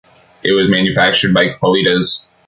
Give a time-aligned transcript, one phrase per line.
[0.43, 2.31] It was manufactured by Qualitas.